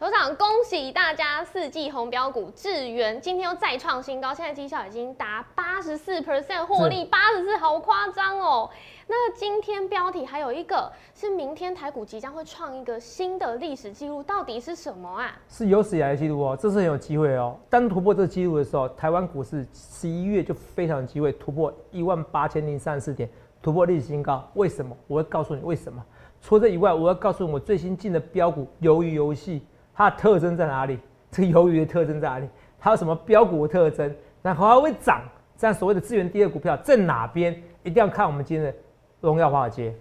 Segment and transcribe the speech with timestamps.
[0.00, 1.44] 头长，恭喜大家！
[1.44, 8.70] 四季红标股智源今天又再创新高，现在绩效已经达八十四 percent 获利，八十四好夸张哦。
[9.06, 15.38] 那今天标题还有一个是明天台股即将会创一个新的历史记录，到底是什么啊？
[15.50, 17.54] 是有史以来的记录哦，这是很有机会哦。
[17.68, 23.28] 当突破这个记录的时候，台湾股市十一月就非常有机会突破一万八千零三十四点，
[23.60, 24.50] 突破历史新高。
[24.54, 24.96] 为什么？
[25.06, 26.02] 我会告诉你为什么。
[26.40, 29.60] 除了这以外，我要告诉你我最新进的标股鱿鱼游戏。
[29.94, 30.98] 它的特征在哪里？
[31.30, 32.48] 这个鱿鱼的特征在哪里？
[32.78, 34.14] 它有什么标股的特征？
[34.42, 35.22] 然后还会涨？
[35.56, 37.52] 这样所谓的资源第二股票在哪边？
[37.82, 38.74] 一定要看我们今天的
[39.20, 39.94] 荣耀华尔街。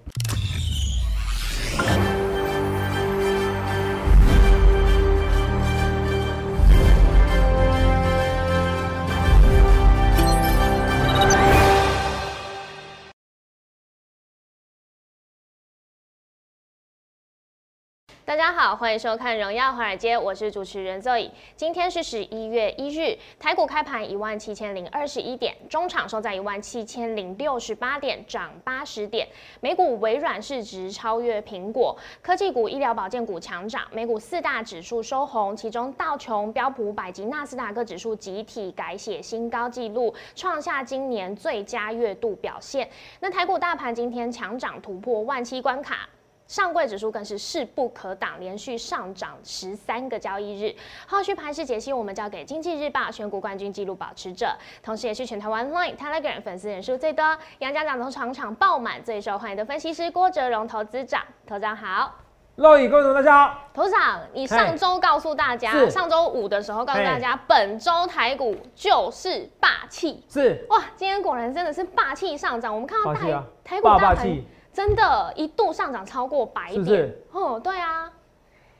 [18.29, 21.31] 大家好，欢迎收看《荣耀华尔街》，我是主持人 Zoe。
[21.55, 29.27] 今天是十一月一日，台股开盘一万七千零二十一点，中场收在一万七千零六十八点，涨八十点。
[29.61, 33.81] 美股微软市值超越苹果，科技股、医疗保健股强涨。
[33.91, 42.87] 美股四大指数收红，其中道琼、标普百及纳斯达克指数集体改写新高纪录，创下今年最佳月度表现。
[43.21, 46.07] 那台股大盘今天强涨突破万七关卡。
[46.49, 50.75] 上柜指数更是势不可挡，连续上涨十三个交易日。
[51.07, 61.21] 后续盘势解析，我们交给经济日报选股冠军纪录保持者，同时也是全台湾 Line Telegram 粉丝人数最多、杨家长从场场爆满、最受欢迎的分析师郭哲荣投资长。
[61.45, 62.15] 头长好，
[62.57, 63.59] 各位观众大家好。
[63.71, 70.23] 头长，你上周告诉大家，上周五的时候告诉大家，本周台股就是霸气。
[70.27, 72.73] 是哇，今天果然真的是霸气上涨。
[72.73, 74.27] 我们看到台台股大盘。
[74.73, 78.11] 真的，一度上涨超过百点，哦，对啊，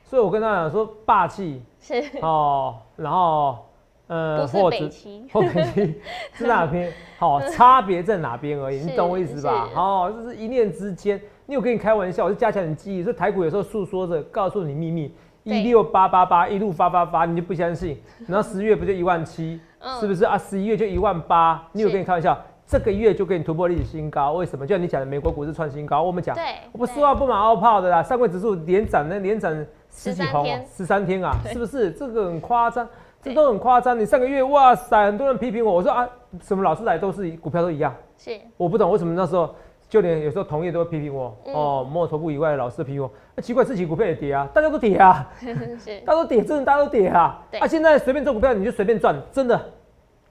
[0.04, 3.58] 所以我跟他讲说霸气是哦，然后
[4.06, 6.00] 呃，或北齐，或北齐
[6.34, 6.92] 是哪边？
[7.18, 9.68] 好，差别在哪边而已， 你懂我意思吧？
[9.74, 11.20] 哦，就是一念之间。
[11.46, 18.00] 你有跟你开玩笑，我是加强你记忆，说台股有时候诉说着告诉你秘密，一六八八八一路发发发，你就不相信。
[18.26, 19.60] 然后十月不就一万七，
[20.00, 20.38] 是不是啊？
[20.38, 22.40] 十一月就一万八，你有跟你开玩笑？
[22.70, 24.64] 这个月就给你突破历史新高，为什么？
[24.64, 26.04] 就像你讲的，美国股市创新高。
[26.04, 26.36] 我们讲，
[26.70, 28.00] 我不说话不马后炮的啦。
[28.00, 29.52] 上柜指数连涨那连涨
[29.90, 31.90] 十几红，十三天啊，是不是？
[31.90, 32.88] 这个很夸张，
[33.20, 33.98] 这都很夸张。
[33.98, 36.08] 你上个月哇塞，很多人批评我，我说啊，
[36.40, 37.92] 什么老师来都是股票都一样。
[38.16, 39.52] 是，我不懂为什么那时候
[39.88, 47.44] 就连有时候同业都会批评我哦，摸头部以外的老师批评我，那奇怪，自己股票也跌啊，大家都跌啊， 是，大家都跌，真的大家都跌啊。
[47.58, 49.60] 啊，现在随便做股票你就随便赚，真的，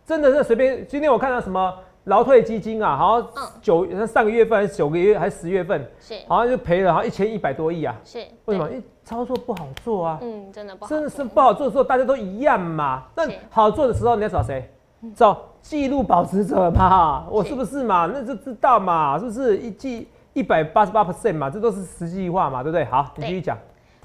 [0.06, 0.88] 真的是随便。
[0.88, 1.74] 今天我看到什么？
[2.10, 3.30] 劳退基金啊，好像
[3.62, 7.96] 九上个月份还是九个月还是十月份，是好像就赔了好像一千一百多亿啊。
[8.04, 8.70] 是为什么？
[8.70, 10.20] 因为操作不好做啊。
[10.22, 10.90] 嗯，真的不好。
[10.90, 13.04] 真的是不好做的时候，大家都一样嘛。
[13.16, 14.70] 那好做的时候，你要找谁？
[15.16, 17.26] 找记录保持者嘛。
[17.30, 18.10] 我是不是嘛？
[18.12, 21.50] 那就知道嘛，是不是一记一百八十八 percent 嘛？
[21.50, 22.84] 这都是实际化嘛，对不对？
[22.86, 23.58] 好，你继续讲。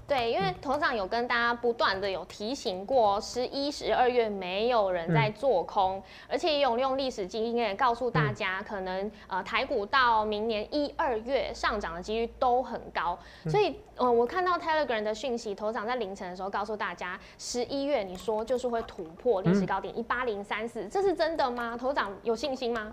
[0.06, 13.18] 对，因为头长有跟大家不断的有提醒过，十一、十二月没有人在做空，而且也有用历史经验告诉大家，可能呃台股到明年一二月上涨的几率都很高。
[13.48, 21.78] 所以呃我看到 Telegram 的讯息，头长在凌晨的时候告诉大家，十一月你说就是会突破历史高点一八零三四，这是真的吗？
[21.78, 22.92] 头长有信心吗？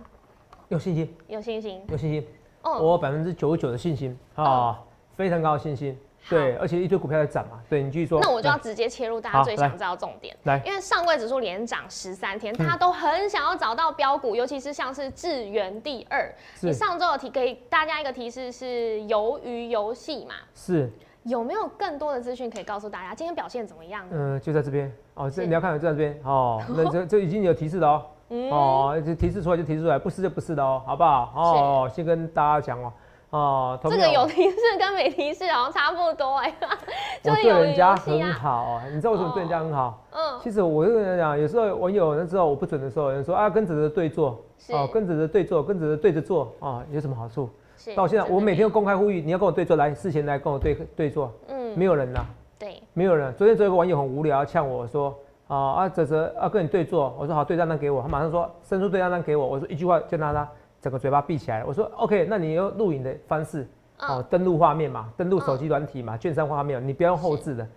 [0.70, 2.26] 有信心，有信心，有信心。
[2.62, 4.82] 哦，我百分之九十九的信心啊，
[5.18, 6.00] 非常高的信心。
[6.30, 7.60] 对，而且一堆股票在涨嘛。
[7.70, 8.20] 对你继续说。
[8.22, 10.36] 那我就要直接切入大家最想知道重点。
[10.44, 16.34] 来，因为上柜指数连涨十三天，大家都很想要找到标股，尤其是像是智源第二。
[16.62, 20.36] 你上周有提给大家一个提示是鱿鱼游戏嘛？
[20.54, 20.92] 是。
[21.24, 24.04] 有没有更多的资讯可以告诉大家今天表现怎么样？
[24.10, 25.30] 嗯，就在这边哦。
[25.30, 26.60] 这你要看就在这边哦。
[26.68, 28.06] 那这这已经有提示了哦。
[28.50, 31.32] 哦，就提示出来就提示出来，不是就不是的哦，好不好？
[31.36, 32.92] 哦，先跟大家讲哦。
[33.32, 36.54] 哦，这个有提示跟没提示好像差不多哎，
[37.24, 40.04] 就对人家很好，你知道为什么对人家很好？
[40.12, 44.38] 嗯，其实我就跟人讲，有时候网友那知道我不准的时候，有人说啊，跟着的对坐，
[44.72, 47.50] 哦，跟着的对坐，跟着的对着坐啊，有什么好处？
[47.96, 52.20] 到现在我每天都公开呼吁，你要跟我对坐，来事前来跟我对对坐，嗯，没有人呐，
[52.60, 53.34] 对，没有人。
[53.36, 55.18] 昨天有一个网友很无聊，呛我说
[55.48, 60.48] 啊啊，泽泽啊跟你对坐，我说好，对账单给我，他马上说伸出对账单给我，我说一句话就拿他。
[60.82, 63.68] 整个嘴巴闭起来，我说 OK，那你用录影的方式
[64.00, 67.68] 哦，登录画面嘛，登录手机软体嘛，券商画面，你不要用后置的，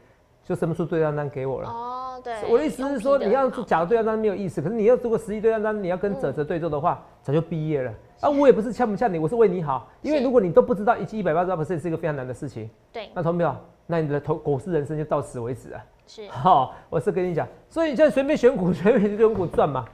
[0.43, 1.69] 就生不出对账单给我了。
[1.69, 7.93] 哦，对，我的意思是说，你要做假的对账单没有意思，可是你要如果实际对账单，你要跟泽泽对做的话，早就毕业了。
[8.21, 13.55] 啊，我也不是呛不呛你，我是为你好，因为如果你都不知道一期一百八十八 percent 是一个非常难的事情，对，那同没有？
[13.87, 15.85] 那你的投股市人生就到此为止啊。
[16.07, 19.85] 是， 好，我是跟你讲，所以你现在随便选股，随便选股赚嘛。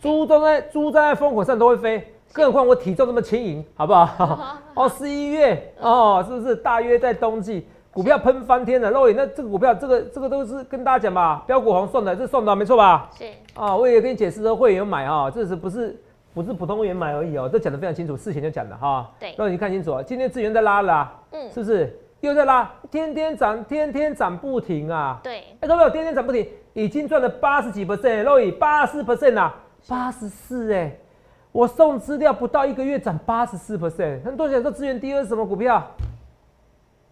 [0.00, 4.58] 猪都在猪站在风口上都会飞，更何况我体重这么轻盈，好不好？
[4.74, 8.90] 哦，十一月哦，是不是大约在冬季，股票喷翻天了？
[8.90, 13.08] 肉眼那这个股票，这个这个都是跟大家讲吧，标股红送的，这送的没错吧？
[13.16, 13.24] 是
[13.54, 15.98] 啊，我也跟你解释说，会员买啊，这是不是
[16.34, 17.48] 不是普通会员买而已哦？
[17.50, 19.10] 这讲的非常清楚，事前就讲的哈。
[19.18, 22.70] 对肉眼你看清楚啊，今天资源在拉了啊，嗯是不是又在拉？
[22.90, 25.20] 天天涨，天天涨不停啊！
[25.22, 29.54] 对，哎，各位，天天涨不停，已经赚了八十几 percent，肉眼八十 percent 啊，
[29.86, 30.98] 八十四哎，
[31.56, 35.82] 我送资料不到一个月涨八十四 percent，很多人想说资源第二是什么股票？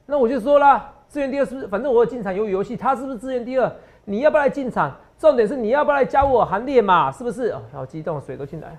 [0.05, 1.67] 那我就说啦，资源第二是不是？
[1.67, 3.73] 反正我进场有游戏，它是不是资源第二？
[4.05, 4.94] 你要不要来进场？
[5.19, 7.11] 重点是你要不要来加入我行列嘛？
[7.11, 7.52] 是不是？
[7.52, 8.76] 哦，好激动，水都进来了。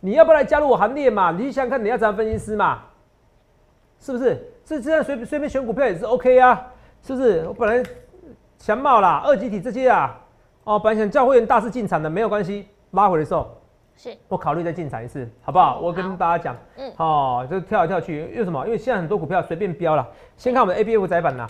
[0.00, 1.30] 你要不要来加入我行列嘛？
[1.30, 2.82] 你去想看，你要当分析师嘛？
[3.98, 4.38] 是不是？
[4.62, 6.66] 这这样随随便选股票也是 OK 啊？
[7.00, 7.46] 是不是？
[7.48, 7.82] 我本来
[8.58, 10.20] 强冒啦、二级体这些啊，
[10.64, 13.56] 哦，本来想叫会员大肆进场的，没有关系，拉回的时候
[13.96, 15.80] 是我考虑再进场一次，好不好？
[15.80, 18.64] 我跟大家讲，嗯哦，就跳来跳去，因为什么？
[18.66, 20.06] 因为现在很多股票随便标了。
[20.36, 21.46] 先看我们的 A B F 窄板呐，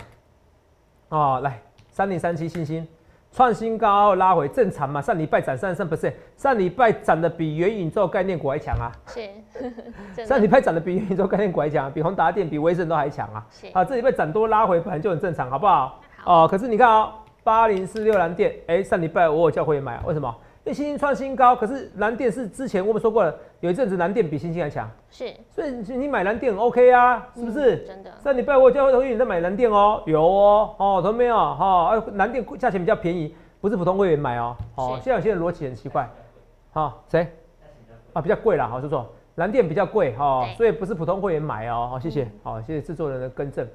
[1.09, 1.59] 哦，来
[1.89, 2.87] 三零三七星星
[3.33, 5.01] 创新高拉回正常嘛？
[5.01, 8.91] 上礼拜涨三十三 percent，上礼拜涨的比元宇宙概念股还强啊！
[9.07, 9.29] 是，
[10.25, 13.45] 上的礼拜涨的比元宇宙概念股还强、啊，比宏达电、比威盛都还强啊！
[13.51, 15.99] 是啊，这礼拜涨多拉回本来就很正常，好不好？
[16.23, 17.11] 好哦，可是你看哦，
[17.43, 20.33] 八零四六蓝电，哎，上礼拜我有叫会员买啊，为什么？
[20.67, 27.77] 因为星星创新高，可是蓝电是之前我们说过了，有一阵子蓝电比星星还强，是，所以你买蓝电很 OK 啊，是不是？
[27.77, 31.37] 嗯真的上礼拜我有叫会员在买蓝电哦，有哦，哦，同没有？
[31.37, 34.57] 哈、啊，蓝电价钱比较便宜，不是普通会员买哦。
[34.75, 36.05] 哦，是现在有些人逻辑很奇怪，
[36.73, 37.25] 好、谁？
[38.11, 41.87] 啊，比较贵啦，好，说错，蓝电比较贵哈、对所以不是普通会员买哦。
[41.91, 43.65] 好，谢谢，好，谢谢制作人的更正。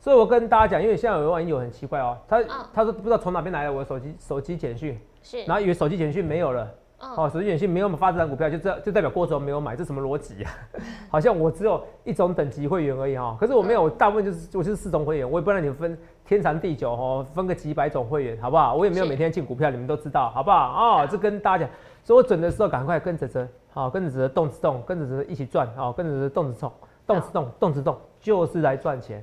[0.00, 6.66] 所以我跟大家讲，因为现在有网友很奇怪哦，他、嗯他说不知道从哪边来的我的手机手机简讯，是，然后以为手机简讯没有了。
[7.02, 10.50] 嗯，哦，手机简讯没有发这张股票，就这就代表郭总没有买，这什么逻辑啊？
[11.10, 18.74] 好像我只有一种等级会员而已哈、可是我没有，我大部分就是我就是四种会员，我也不让你们分天长地久哦，分个几百种会员，好不好？
[18.74, 21.02] 我也没有每天进股票，你们都知道，好不好？
[21.02, 21.74] 哦，这跟大家讲，
[22.04, 26.72] 所以我准的时候赶快跟着着，好、跟着着动次动，跟着着一起赚，好、跟着着动次动，
[27.06, 29.22] 动次动，动次动，就是来赚钱。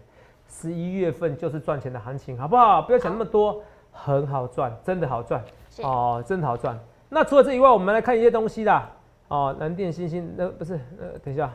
[0.50, 2.82] 十一月份就是赚钱的行情，好不好？
[2.82, 3.62] 不要想那么多，
[3.92, 5.44] 很好赚，真的好赚。
[5.84, 6.80] 哦，真的好赚。
[7.10, 8.90] 那除了这以外，我们来看一些东西啦。
[9.28, 11.52] 哦，蓝电、星星，那、不是，呃，等一下，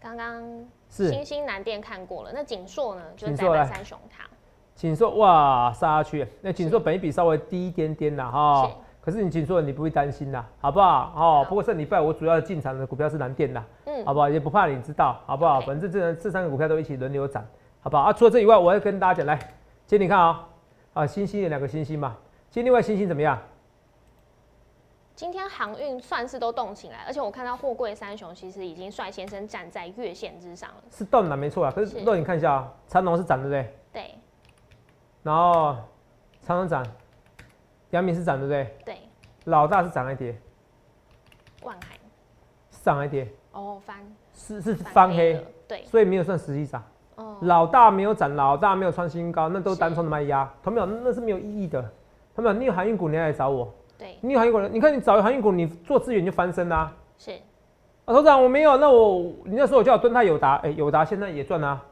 [0.00, 0.42] 刚刚
[0.88, 4.26] 是星星南店看过了，那锦硕呢，就是在三雄堂，
[4.74, 6.26] 锦硕，哇，杀下去。
[6.40, 8.74] 那锦硕本一比稍微低一点点啦，哈、是
[9.06, 11.12] 可是你锦硕你不会担心啦，好不好？
[11.14, 14.28] 哦，不过上礼拜我主要进场的股票是蓝电啦，嗯好不好？
[14.28, 17.46] 也不怕你知道，好不好反正这这三个股票都一起轮流涨，
[17.80, 18.02] 好不好？
[18.02, 19.38] 啊，除了这以外，我要跟大家讲，来，
[19.86, 20.48] 今天你看啊、
[20.92, 22.16] 啊，星星有两个星星嘛，
[22.50, 23.38] 今天另外星星怎么样？
[25.14, 30.76] 今天航运算是都动起来，而且我看到货柜三雄其实已经率先生站在月线之上了。
[30.90, 31.70] 是动了，没错啊。
[31.72, 33.74] 可是是肉你看一下啊，长龙是涨，对不对？
[33.92, 34.14] 对
[35.22, 35.76] 然后
[36.42, 36.84] 长龙涨，
[37.90, 38.76] 阳明是涨，对不对？
[38.84, 38.96] 对，
[39.44, 40.36] 老大是涨还跌，
[41.62, 41.96] 万海
[42.70, 43.96] 是涨还跌，哦翻
[44.34, 46.82] 是是翻黑了，，对，所以没有算实际涨。
[47.14, 50.86] 哦老大没有涨，老大没有创新高，那都是单冲的卖压，同没有？
[50.86, 51.82] 那是没有意义的。
[52.34, 52.56] 同没有？
[52.56, 53.72] 你有航运股，你要来找我。
[53.96, 57.30] 对你有航运股，你看你找航运股，你做资源就翻身啦、是
[58.04, 58.12] 啊。
[58.12, 61.82] 头长我没有，那我你那时候我叫我蹲泰友达，哎、友达现在也赚啊，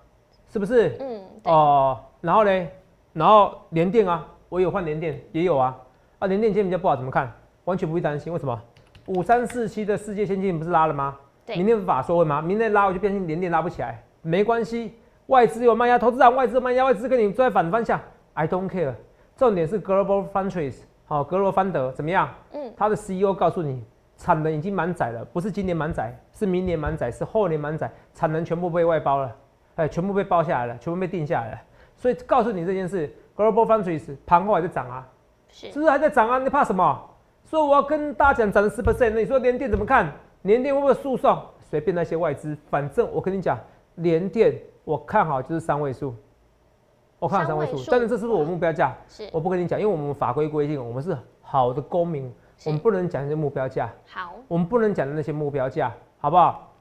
[0.50, 0.94] 是不是？
[1.00, 2.68] 嗯对哦，然后呢，
[3.14, 5.74] 然后联电啊，我有换联电，也有啊。
[6.18, 7.32] 啊，联电今天比较不好，怎么看？
[7.64, 8.60] 完全不会担心，为什么？
[9.06, 11.16] 五三四七的世界先进不是拉了吗？
[11.44, 12.40] 对明天法说会吗？
[12.40, 14.94] 明天拉我就变成联电拉不起来，没关系，
[15.26, 18.00] 外资有卖压，投资人外资有卖压，外资跟你在反方向
[18.34, 18.94] ，I don't care。
[19.36, 22.28] 重点是 Global Foundries，好、格罗方德怎么样？
[22.52, 23.84] 嗯他的 CEO 告诉你，
[24.16, 29.36] 产能已经满载了，不是今年满载，是明年满载，是后年满载，产能全部被外包了，
[29.74, 31.58] 哎，全部被包下来了，全部被定下来了。
[31.96, 35.06] 所以告诉你这件事，Global Foundries 盘后还在涨啊，
[35.54, 36.38] 是是不是还在涨啊？
[36.40, 37.00] 你怕什么？
[37.44, 40.12] 所以我要跟大家讲，涨了十 percent，那你说联电怎么看？
[40.42, 41.40] 联电会不会诉讼？
[41.70, 43.56] 随便那些外资，反正我跟你讲，
[43.96, 46.12] 联电我看好就是三位数，
[47.20, 48.92] 我看好三位数但是这是不是我目标价？
[49.06, 52.32] 是我不跟你讲，因为我们法规规定，我们是好的公民，
[52.66, 56.72] 我们不能讲那些目标价，好我们不能讲的那些目标价，好不好？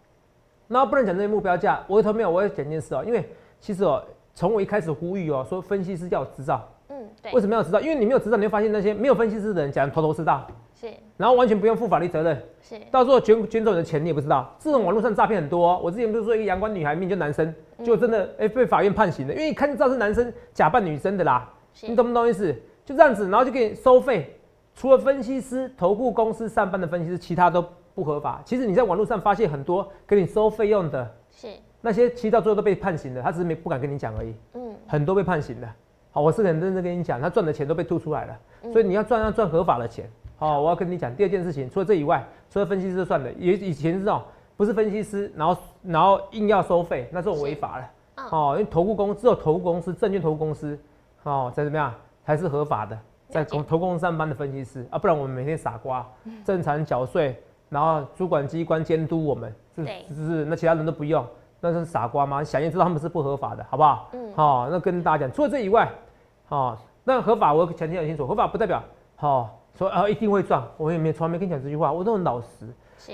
[0.67, 4.03] 那不能讲那些目标价，我头没有，我要讲一件事哦，因为其实哦，
[4.33, 7.79] 从我一开始呼吁哦，说分析师要有执照，嗯对为什么要有执照？
[7.79, 10.87] 因为你没有执照，你会发现那些没有分析师的人讲的头头是道，是
[11.17, 14.55] 然后完全不用负法律责任，是到时候卷卷走你的钱你也不知道。
[14.59, 21.49] 这种网络上诈骗很多、哦，我之前不是说一个阳光女孩命就男生，就真的哎、被法院判刑了，因为一看就知道是男生假扮女生的啦。
[21.81, 22.53] 你懂不懂意思？
[22.85, 24.37] 就这样子，然后就给你收费。
[24.75, 27.63] 除了分析师、投顾公司上班的分析师，其他都
[27.95, 28.41] 不合法。
[28.43, 31.47] 其实你在网络上发现很多给你收费用的，是
[31.79, 34.33] 那些其实到最后都被判刑的，他只是没不敢跟你讲而已。
[34.53, 35.69] 嗯，很多被判刑的。
[36.13, 38.39] 好，我是很认真跟你讲，他赚的钱都被吐出来了。
[38.71, 40.07] 所以你要赚要赚合法的钱。
[40.37, 44.21] 好，我要跟你讲第二件事情，除了这以外，除了分析师算的，以以前是这种，
[44.55, 47.89] 不是分析师，然后然后硬要收费，那这种违法了。
[48.29, 50.77] 哦，因为投顾公只有投顾公司、证券投顾公司，
[51.23, 51.91] 哦，在怎么样
[52.23, 52.95] 才是合法的，
[53.29, 56.07] 在投投公司上班的分析师啊，不然我们每天傻瓜，
[56.45, 57.35] 正常缴税，
[57.69, 61.25] 然后主管机关监督我们，是是那其他人都不用，
[61.59, 62.43] 那是傻瓜吗？
[62.43, 64.09] 想也知道他们是不合法的，好不好？
[64.13, 65.89] 嗯，好，那跟大家讲，除了这以外，
[66.53, 68.79] 好，那合法我强调很清楚，合法不代表
[69.15, 72.67] 好说啊一定会赚，我也没从来没跟你讲这句话，我都很老实，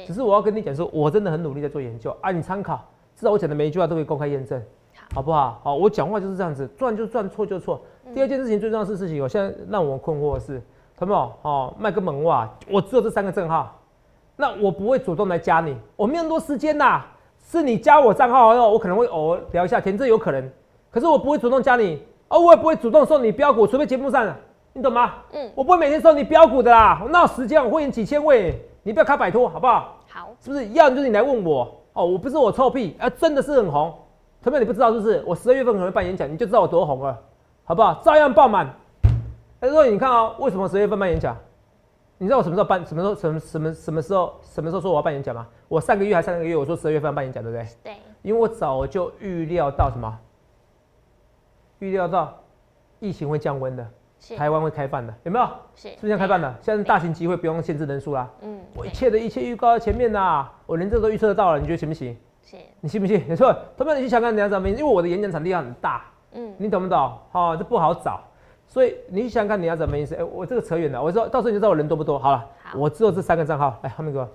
[0.05, 4.61] 只是我要跟你讲说，我真的很努力在做研究啊，你参考，至少我讲的每一句话都可以公开验证。
[5.15, 5.61] 好不好？
[5.63, 7.79] 好，我讲话就是这样子，赚就赚，错就错。
[8.13, 10.61] 第二件事情最重要的事情，我现在让我困惑的是，
[10.97, 11.49] 看到没有？
[11.49, 13.79] 哦，卖个萌袜，我只有这三个账号，
[14.35, 17.05] 那我不会主动来加你，我没有那么多时间呐。
[17.41, 20.51] 是你加我账号后，我可能会偶尔聊一下天，这有可能。
[20.91, 24.33] 可是我不会主动加你，哦，我也不会主动送你标股，除非节目上，
[24.73, 25.15] 你懂吗？
[25.33, 27.63] 嗯，我不会每天送你标股的啦，我哪有时间？
[27.63, 29.97] 我会员几千位，你不要开摆脱，好不好？
[30.07, 30.67] 好，是不是？
[30.69, 33.93] 要就是你来问我，哦，我不是我臭屁，啊，真的是很红。
[34.41, 35.23] 特别你不知道是不是？
[35.25, 37.17] 我十二月份可能会办演讲，你就知道我多红了，
[37.65, 37.95] 好不好？
[38.03, 38.73] 照样爆满。
[39.59, 41.35] 他说：“你看啊，为什么十月份办演讲？
[42.17, 42.85] 你知道我什么时候办？
[42.85, 43.15] 什么时候？
[43.15, 44.33] 什么什么什么时候？
[44.41, 45.45] 什么时候说我要办演讲吗？
[45.67, 47.67] 我上个月还上个月我说十二月份办演讲，对不对？
[47.83, 47.93] 对。
[48.21, 50.17] 因为我早就预料到什么？
[51.79, 52.37] 预料到
[52.99, 53.87] 疫情会降温的，
[54.37, 55.47] 台湾会开放的，有没有？
[55.75, 55.89] 是。
[55.89, 56.55] 是不是开放的？
[56.61, 58.29] 现在大型集会不用限制人数啦。
[58.41, 58.59] 嗯。
[58.75, 62.15] 我一切的一切预告在前面呐，我连这都预测得到了，你觉得行不行？
[62.81, 63.23] 你信不信？
[63.27, 64.67] 没错，他们你去想看你要怎么？
[64.69, 67.17] 因为我的演讲场地很大，嗯，你懂不懂？
[67.31, 68.19] 好，这不好找，
[68.65, 70.15] 所以你想看你要怎么意思？
[70.15, 71.01] 哎，我这个扯远了。
[71.01, 72.17] 我说到时候你就知道我人多不多。
[72.17, 74.27] 好了，我只有这三个账号，来后面给我。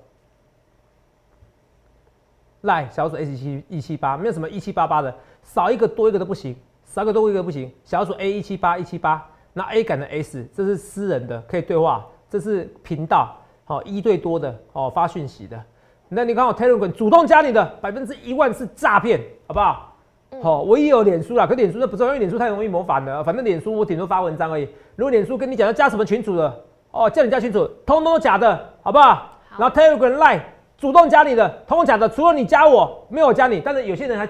[2.60, 6.56] 赖小鼠 S 七一七八，没有什么一七八八的，少一个多一个都不行，
[6.94, 7.68] 少一个多一个不行。
[7.82, 9.20] 小鼠 A 一七八一七八，
[9.52, 13.34] 那 A 改的 S，这是私人的，可以对话，这是频道，
[13.64, 15.60] 好一对多的，哦发讯息的。
[16.08, 19.92] 那你看我 Telegram 主动加你的百分之一万是诈骗，好不好？
[20.40, 23.24] 好，我也有脸书啦，可脸书那不重要，因为脸书太容易模仿了。
[23.24, 24.68] 反正脸书我顶多发文章而已。
[24.94, 29.32] 如果脸书跟你讲要加什么群主的，哦，叫你加群主，通通都假的，好不好？
[29.58, 30.40] 然后 Telegram Line
[30.78, 33.60] 主动加你的，通通假的，除了你加我，没有我加你。
[33.60, 34.28] 但是有些人还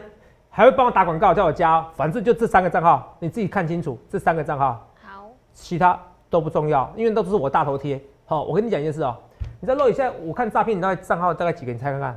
[0.57, 4.87] 还会帮我打广告，叫我加，反正就这三个账号，你自己看清楚这三个账号。
[5.03, 5.99] 好，其他
[6.31, 8.01] 都不重要，因为都是我大头贴。
[8.25, 9.17] 好，我跟你讲一件事哦。
[9.59, 11.73] 你在露一下，我看诈骗，你大概账号大概几个？
[11.73, 12.17] 你猜看看。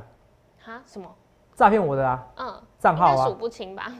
[0.64, 0.80] 哈？
[0.86, 1.08] 什么？
[1.56, 2.24] 诈骗我的啊？
[2.36, 2.54] 嗯。
[2.78, 3.26] 账号啊？
[3.26, 3.90] 数不清吧？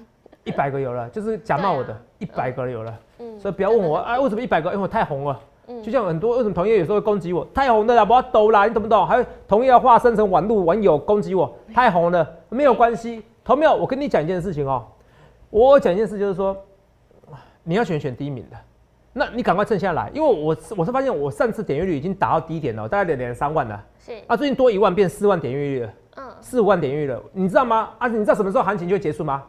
[0.44, 2.94] 一百个有了，就是假冒我的，一百个有了。
[3.18, 3.40] 嗯。
[3.40, 4.70] 所以不要问我啊，为什么一百个？
[4.70, 5.40] 因为我太红了。
[5.66, 5.82] 嗯。
[5.82, 9.04] 就像很多为什么同业有时候会攻击我，太红的啦，不要抖啦，你懂不懂？
[9.04, 13.24] 还同业要化身成网络网友攻击我，太红了，没有关系。
[13.48, 14.86] 同有，我跟你讲一件事情哦，
[15.48, 16.54] 我讲一件事就是说，
[17.62, 18.56] 你要选选第一名的。
[19.14, 23.82] 那你赶快趁下来，因为我我是发现我上次点阅率已经达到低点了，大概两两三万了。
[23.98, 25.92] 是啊，最近多一万变四万点阅率了。
[26.16, 27.88] 嗯，四五万点阅率了，你知道吗？
[27.96, 29.42] 啊，你知道什么时候行情就会结束吗？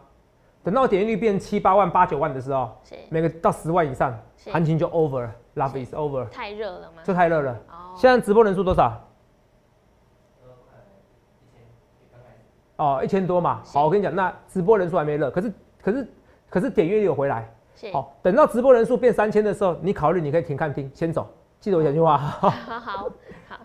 [0.64, 6.26] 等到点阅率变七八万、八九万的时候，是每个到十万以上，行情就 over，love is over。
[6.30, 7.02] 太热了吗？
[7.04, 7.52] 这太热了。
[7.68, 7.94] 哦。
[7.98, 8.98] 现在直播人数多少？
[12.80, 13.62] 哦，一千多嘛。
[13.66, 16.08] 好，我跟你讲，那直播人数还没热，可是可是
[16.50, 17.48] 可是点阅率有回来。
[17.94, 21.28] 好，等到直播人数变三千的时候，你考虑你可以停看听，先走。
[21.60, 22.18] 记得我讲句话。
[22.18, 23.08] 好好好，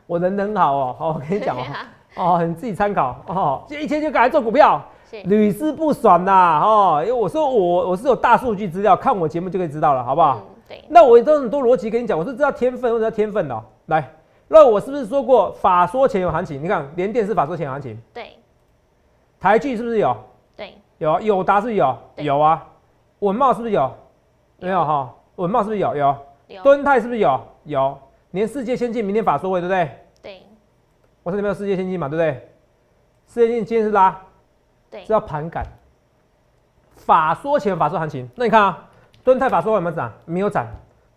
[0.07, 0.97] 我人很好哦。
[0.99, 1.63] 好，我跟你讲哦，
[2.39, 3.63] 哦，你自己参考哦。
[3.69, 4.81] 这一千就赶来做股票，
[5.25, 6.61] 屡试不爽呐。
[6.65, 10.41] 哦，因为我说我我是有大数据资料，看我节目就可以知道了，好不好？
[10.69, 10.85] 对。
[10.89, 13.65] 那我都很多逻辑跟你讲，我是知道天分，或者天分的。
[13.87, 14.09] 来，
[14.47, 16.63] 那我是不是说过法说前有行情？
[16.63, 17.99] 你看连电是法说前有行情。
[18.13, 18.29] 对。
[19.45, 20.17] 台剧是不是有？
[20.57, 20.73] 对。
[20.97, 21.95] 有友达是有？
[22.17, 22.67] 有啊。
[23.19, 23.93] 文茂是不是有？
[24.57, 26.17] 没有哈，稳茂是不是有有？
[26.47, 26.63] 有。
[26.63, 27.99] 敦泰是不是有有？
[28.31, 29.91] 连世界先进明天法说会对不对？
[30.23, 30.43] 对。
[31.23, 32.49] 我说你没有世界先进嘛，对不对？
[33.27, 34.19] 世界先进今天是拉，
[34.91, 35.63] 对，是要盘感。
[36.97, 38.89] 法说前法说行情，那你看啊，
[39.23, 40.11] 敦泰法说有没有涨？
[40.25, 40.67] 没有涨。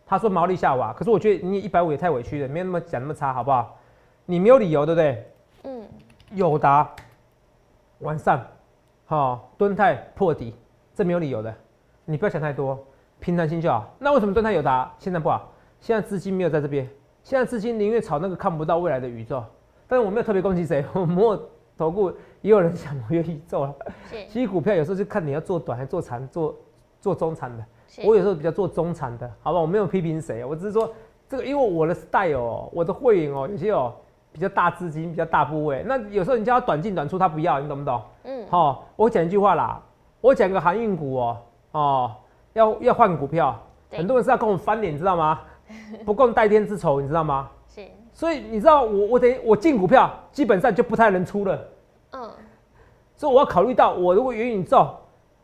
[0.05, 3.77] 他说毛利下滑，可是我觉得你一百五也太委屈了，没有那么讲那么差，好不好？
[4.25, 5.31] 你没有理由，对不对？
[5.63, 5.87] 嗯。
[6.33, 6.85] 友达
[7.99, 8.45] 完善，
[9.05, 10.53] 好，敦泰破底，
[10.93, 11.53] 这没有理由的，
[12.05, 12.77] 你不要想太多。
[13.19, 13.95] 平常心就好。
[13.97, 14.93] 那为什么对它有答？
[14.99, 16.87] 现在不好，现在资金没有在这边。
[17.23, 19.43] 现在资金宁愿炒那个看不到未来的宇宙。
[19.87, 21.37] 但是我没有特别攻击谁， 我摸
[21.75, 22.09] 投顾
[22.41, 23.75] 也有人想摩元宇宙了。
[24.29, 26.55] 其实股票有时候就看你要做短还是做长，做
[27.01, 27.65] 做中长的。
[28.05, 29.59] 我有时候比较做中长的，好吧？
[29.59, 30.93] 我没有批评谁，我只是说
[31.27, 33.95] 这个，因为我的 style 哦，我的会员哦，有些哦
[34.37, 37.99] 比较大资金，比较大部位，那有时候你叫他短进短出，他不要，你懂不懂？
[38.23, 38.45] 嗯。
[38.47, 39.81] 好，我讲一句话啦，
[40.21, 41.37] 我讲个航运股哦，
[41.71, 42.11] 哦，
[42.53, 43.59] 要要换股票，
[43.91, 45.39] 很多人是要跟我翻脸，你知道吗？
[46.05, 47.49] 不共戴天之仇，你知道吗？
[47.67, 47.81] 是。
[48.13, 51.59] 所以你知道我我等于我进股票基本上就不太能出了。
[52.11, 52.29] 嗯。
[53.15, 54.87] 所以我要考虑到，我如果元宇宙，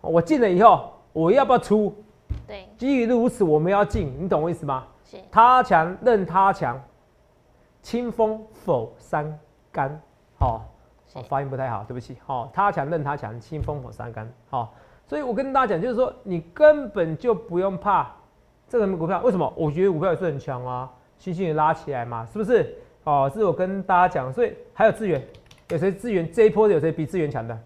[0.02, 1.92] 我进了以后，我要不要出？
[2.48, 4.84] 对，基于如此，我们要进，你懂我意思吗？
[5.04, 5.18] 是。
[5.32, 6.80] 他强任他强，
[7.84, 9.40] 清风否三
[9.72, 10.02] 干。
[10.40, 10.66] 好，
[11.14, 12.18] 我发音不太好，对不起。
[12.26, 14.28] 好，他强任他强，清风否三干。
[14.50, 14.74] 好，
[15.06, 18.12] 所以我跟大家讲，就是说你根本就不用怕
[18.68, 19.54] 这个股票，为什么？
[19.56, 22.76] 我觉得股票也是很强啊，星星也拉起来嘛，是不是？
[23.04, 25.22] 哦，这是我跟大家讲，所以还有资源。
[25.70, 27.58] 有谁资源这一波有谁比资源强的？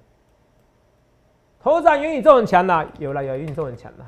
[1.59, 4.05] 头涨元宇宙很强的，有了有元宇宙很强的，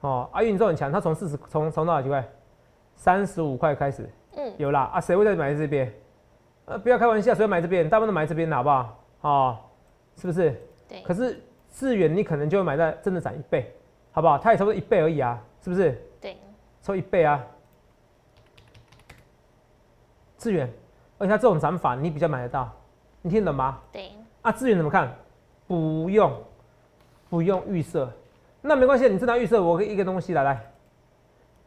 [0.00, 2.26] 哦啊元宇宙很强，它从四十从从多少几块？
[2.96, 5.92] 三十五块开始，嗯，有啦啊，谁会在买这边？
[6.66, 7.88] 呃，不要开玩笑，谁要买这边？
[7.88, 8.98] 大部分都买这边的好不好？
[9.20, 9.58] 哦，
[10.16, 10.60] 是不是？
[10.88, 11.02] 对。
[11.02, 11.40] 可是
[11.72, 13.72] 致远你可能就会买在真的涨一倍，
[14.12, 14.38] 好不好？
[14.38, 16.00] 它也差不多一倍而已啊，是不是？
[16.20, 16.36] 对。
[16.82, 17.44] 抽一倍啊，
[20.38, 20.70] 致远，
[21.18, 22.70] 而且它这种涨法你比较买得到。
[23.22, 23.78] 你听懂吗？
[23.90, 24.10] 对。
[24.42, 25.14] 啊，致远怎么看？
[25.66, 26.30] 不用，
[27.30, 28.10] 不用预设。
[28.60, 30.60] 那没关系，你正常预设，我一个东西来来。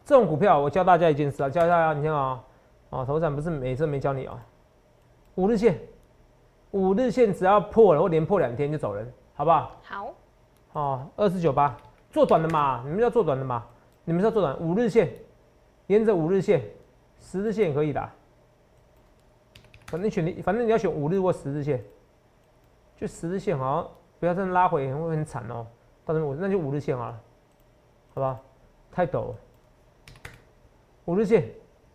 [0.06, 2.42] 这种股票，我教大家一件事啊，教大家，你看啊，
[2.89, 4.39] 啊，头涨不是每次没教你哦。
[5.36, 5.79] 五日线，
[6.72, 9.72] 五日线只要破了或连破两天就走人，好不好？
[9.84, 10.13] 好。
[10.74, 11.75] 哦，二四九八，
[12.10, 13.65] 做短的嘛，你们要做短的嘛，
[14.03, 15.12] 你们是要做短，五日线，
[15.88, 16.62] 沿着五日线，
[17.20, 18.10] 十日线也可以的。
[19.88, 21.84] 反正选你，反正你要选五日或十日线，
[22.96, 25.65] 就十日线好像不要再拉回，会很惨哦。
[26.06, 27.20] 到时候我那就五日线好了，
[28.13, 28.39] 好吧？
[28.91, 29.36] 太陡了。
[31.06, 31.50] 五日线，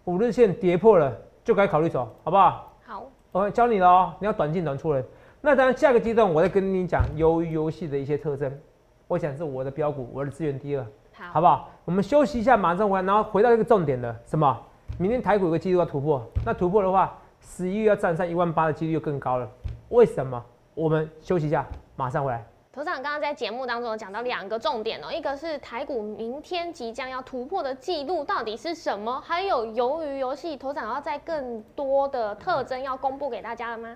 [0.05, 2.73] 五日线跌破了就该考虑走，好不好？
[2.85, 5.03] 好，我教你了哦，你要短进短出了。
[5.41, 8.53] 那当然，下个阶段我再跟你讲鱿鱼游戏的一些特征。
[9.09, 11.69] 我想是我的标股，我的资源第二，好，好不好？
[11.85, 14.59] 我们休息一下，马上回来，然后回到一个重点的什么？
[14.99, 17.19] 明天台股有个记录要突破，那突破的话。
[17.45, 19.49] 十一月要站上一万八的几率就更高了，
[19.89, 20.41] 为什么？
[20.75, 22.47] 我们休息一下，马上回来。
[22.75, 29.21] 头长刚刚在节目当中有讲到两个重点哦，一个是台股明天即将要突破的记录到底是什么？
[29.21, 33.95] 还有鱿鱼游戏，头长要在更多的特征要公布给大家了吗？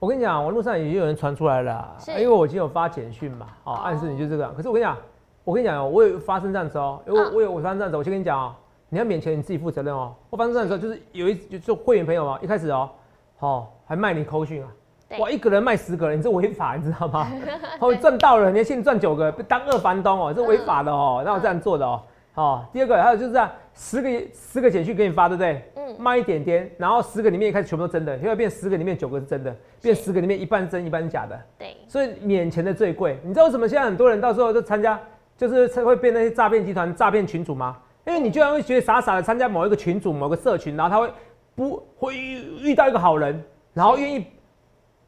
[0.00, 4.48] 我跟你讲，网络上已经有人传出来了，因为我已经有发简讯嘛，哦，暗示你就这个。
[4.48, 4.96] 可是我跟你讲，
[5.44, 8.52] 我跟你讲哦，我有发生这样子哦，我我有我发生这样子，我先跟你讲哦。
[8.88, 10.12] 你要免钱，你自己负责任哦。
[10.28, 12.90] 我发生这样子，就是有一就做会员朋友嘛，一开始哦，
[13.36, 14.68] 好还卖你口讯啊，
[15.16, 17.26] 哇，一个人卖十个人，你这违法，你知道吗？
[17.80, 22.02] 哦，赚到了，你先赚九个，当二房东哦，这违法的哦，让我这样做的哦。
[22.34, 25.62] 好，第二个还有就是这样，十个十个简讯给你发，对不对？
[25.76, 25.96] 嗯。
[25.98, 31.40] 卖一点点，然后十个里面一开始全部都真的，因为变十个里面九个是真的，变十个里面一半真一半假的。
[31.58, 31.74] 对。
[31.88, 35.00] 所以免钱的最贵，你知道为什么现在很多人到时候就参加，
[35.38, 37.78] 就是会被那些诈骗集团、诈骗群主吗？
[38.06, 41.12] 因为你居然会觉得傻傻的参加某一个群组、某个社群，然后他会
[41.56, 43.42] 不会遇到一个好人，
[43.74, 44.26] 然后愿意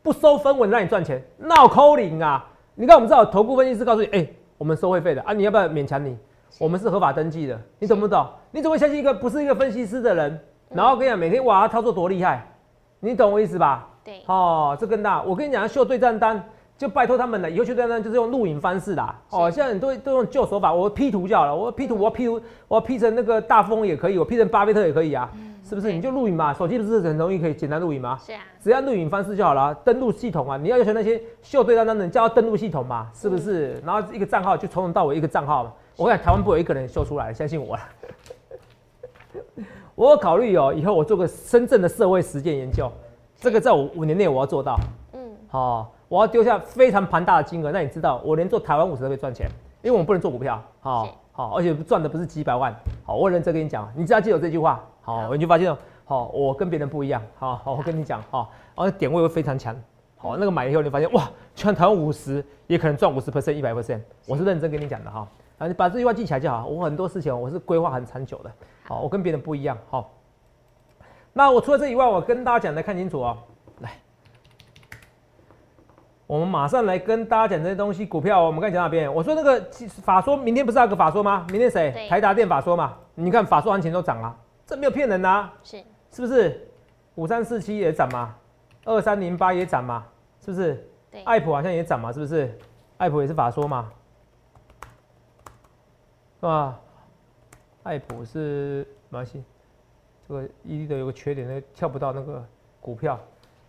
[0.03, 2.47] 不收分文让你赚钱，闹扣零啊！
[2.75, 6.17] 你看我们知道投顾分析师告诉你，哎，我们收会费的啊，你要不要勉强你？
[6.59, 8.27] 我们是合法登记的，你懂不懂？
[8.51, 10.41] 你怎么会相信一个不是一个分析师的人？
[10.71, 12.47] 然后跟你讲，每天哇，他操作多厉害，
[13.01, 13.89] 你懂我意思吧？
[14.05, 15.23] 对，哦，这更大。
[15.23, 16.43] 我跟你讲，秀对账单。
[16.79, 19.51] 就拜托他们了，以后秀对单就是用录影方式的哦。
[19.51, 21.55] 现在很多都用旧手法，我 P 图就好了。
[21.55, 25.29] 我 P 图，我 P 图，我 P 成那个大风也可以，我 P 成巴菲特也可以啊，
[25.71, 25.93] 是不是？
[25.93, 28.19] 你就录影嘛，手机不是很容易可以简单录影吗？
[28.21, 29.73] 是啊，只要录影方式就好了。
[29.85, 33.81] 登录系统啊，你要要求那些秀对单单的，叫他登录系统嘛，是不是？
[33.87, 35.73] 然后一个账号就从头到尾一个账号嘛。
[35.97, 37.83] 我看台湾不有一个人秀出来，相信我了。
[39.95, 42.91] 我考虑哦，以后我做个深圳的社会实践研究，
[43.37, 44.77] 这个在我五年内我要做到。
[45.13, 45.93] 嗯，好。
[46.11, 49.49] 我要丢下非常庞大的金额，那你知道我连做台湾五十都可以赚钱，
[49.81, 54.85] 因为我们不能做股票，好好，而且赚的不是几百万，好，我认真跟你讲，你只要记住这句话，
[55.17, 59.75] 好，你就发现，好，我跟别人不一样，好好，我跟你讲，好，然后点位会非常强，
[60.17, 65.27] 好，那个买以后你发现，哇，全台湾五十也可能赚五十 percent、一百 percent，我是认真跟你讲的哈，
[65.59, 68.53] 啊，你把这句话记起来就好，我很多事情我是规划很长久的，
[68.85, 70.11] 好，我跟别人不一样，好，
[71.33, 73.37] 那我除了这以外，我跟大家讲的看清楚哦。
[73.79, 73.93] 来
[76.27, 78.07] 我们马上来跟大家讲这些东西。
[78.07, 79.13] 股票，我们刚讲哪边？
[79.13, 79.61] 我说那个
[80.03, 81.45] 法说，明天不是有个法说吗？
[81.51, 82.07] 明天谁？
[82.09, 82.95] 台达电法说嘛？
[83.17, 84.37] 你看法说行情都涨了，
[84.71, 85.51] 这没有骗人的。
[85.65, 86.69] 是，是不是？
[87.17, 88.37] 五三四七也涨嘛？
[88.85, 90.07] 二三零八也涨嘛？
[90.41, 90.89] 是不是？
[91.25, 92.13] 爱普好像也涨嘛？
[92.13, 92.57] 是不是？
[92.97, 93.91] 爱普也是法说嘛？
[96.39, 96.79] 是吧？
[97.83, 99.43] 爱普是没关系，
[100.29, 102.45] 这个一的有个缺点，那个跳不到那个
[102.81, 103.19] 股票，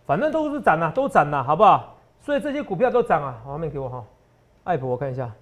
[0.06, 1.98] 反正都是涨呐，都涨呐，好不好？
[2.20, 4.04] 所以这些股票都涨啊，画面给我哈，
[4.62, 5.34] 爱普我看一下，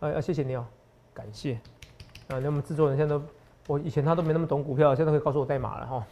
[0.00, 0.64] 哎啊，谢谢你哦，
[1.12, 1.60] 感谢
[2.28, 3.22] 啊，那我们制作人现在都，
[3.68, 6.02] 我以前他都没那么懂股票，现在可以告诉我代码了哈，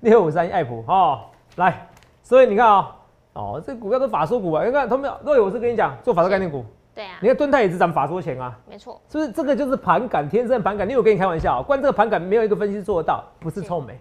[0.00, 1.86] 六五三爱普哈，来，
[2.22, 2.96] 所以你看啊，
[3.34, 6.64] 哦，这股票都法说股啊，你看他们，若有我是跟你讲做法说概念股。
[6.94, 9.30] 对啊，你看敦泰也是涨法说钱啊，没错，是不是？
[9.32, 10.88] 这个就是盘感，天生盘感。
[10.88, 13.98] 你有跟你开玩笑，关这个盘感没有一个分析师做得到，不是臭美。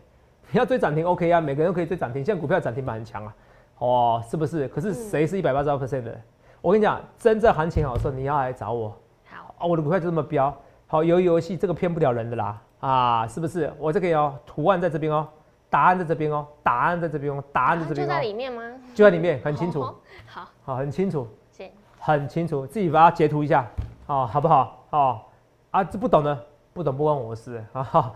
[0.51, 3.35] 你要追涨停 OK 啊，每个人都可以追涨停，现在股票涨停板很强啊，
[3.79, 4.67] 哦，是不是？
[4.69, 6.17] 可是谁是一百八十二 percent 的？
[6.61, 8.89] 我跟你讲，真正行情好的时候，你要来找我。
[9.25, 10.53] 好啊，我的股票就这么标。
[10.91, 13.71] 好，游游戏这个骗不了人的啦，啊，是不是？
[13.79, 15.25] 我这个哦，图案在这边哦，
[15.69, 18.61] 答案在这边哦，答案在这边哦，答案在这边就在里面吗？
[18.93, 19.81] 就在里面，很清楚。
[20.25, 21.25] 好，好，很清楚。
[21.49, 21.63] 是。
[21.97, 23.65] 很清楚，自己把它截图一下，
[24.05, 24.85] 哦，好不好？
[24.89, 25.21] 哦，
[25.69, 26.37] 啊，这不懂的，
[26.73, 28.13] 不懂不关我的事，啊， 好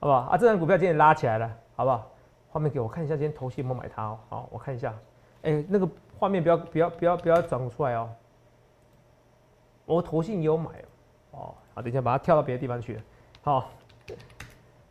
[0.00, 0.16] 不好？
[0.30, 2.06] 啊，这张股票今天拉起来了，好不好？
[2.50, 4.18] 画面给我看一下，今天头信有没有买它哦？
[4.28, 4.92] 好，我看一下，
[5.44, 5.88] 哎，那个
[6.18, 8.10] 画面不要不要不要不要转出来哦。
[9.86, 10.89] 我头信有买哦，
[11.30, 12.98] 好，等一下把它跳到别的地方去，
[13.42, 13.70] 好，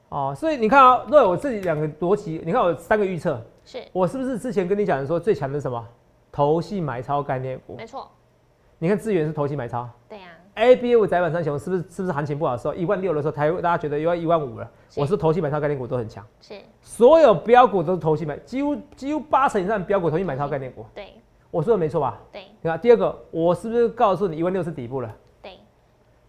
[0.10, 5.88] 哦，所以你看啊，若我自己两个逻辑，你看我三个预测，是我是不是之前跟你讲的说最强的是什么？
[6.32, 8.10] 投系买超概念股，没错。
[8.78, 10.28] 你看资源是投系买超，对呀。
[10.56, 14.69] A B U 窄板三雄是不是是不是行情不好的时候，一万六的时候，台大家觉得要一万五了。
[14.95, 16.60] 我是投系买超概念股都很强，是。
[16.82, 20.86] 所有标股都是投系买，几乎几乎八成以上标股投系买超概念股。
[20.93, 21.13] 对。
[21.49, 22.19] 我说的没错吧？
[22.32, 22.43] 对。
[22.62, 25.15] 你看第二个，我是不是告诉你一万六是底部了？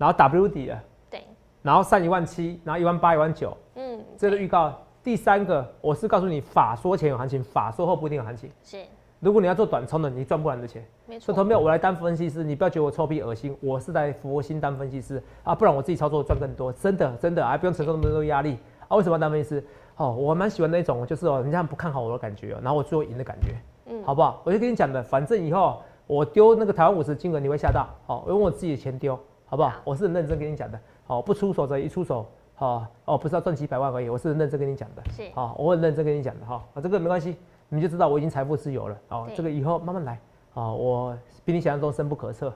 [0.01, 0.07] 对。
[0.07, 0.83] 然后 W 底了。
[1.11, 1.23] 对。
[1.63, 3.57] 然后上一万七，然后一万八、一万九。
[3.75, 4.01] 嗯。
[4.17, 4.73] 这个预告。
[5.03, 8.51] 第三个，我是告诉你法说前有行情，法说后不一定有行情。
[8.63, 8.79] 是。
[9.19, 10.85] 如果你要做短冲的，你赚不完的钱。
[11.07, 11.27] 没错。
[11.27, 18.59] 所以，同学我来当分析师，你不要觉得我臭屁恶心，我是在佛心当分析师啊，不然我自己操作赚更多，真的真的啊，不用承受那么多压力
[18.89, 18.97] 啊。
[18.97, 19.65] 为什么要当分析师？
[19.97, 23.55] 哦，我蛮喜欢那种，就是哦，人家不看好我的感觉，然后我最后赢的感觉，
[23.87, 24.41] 嗯，好不好？
[24.45, 29.19] 我就跟你讲的，反正以后我丢那个台湾五十金额，你会吓到，好，用我自己的钱丢，
[29.51, 29.73] 好不好？
[29.83, 37.37] 我是很认真跟你讲的，好，不出手则一出手，好，哦，不是要赚几百万而已，我是很认真跟你讲的，是，好，我很认真跟你讲的，哈，啊，这个没关系。
[37.69, 40.19] 你就知道我已经财富自由了哦，这个以后慢慢来
[40.55, 42.53] 啊，我比你想象中深不可测。